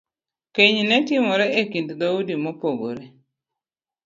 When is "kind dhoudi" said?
1.71-2.35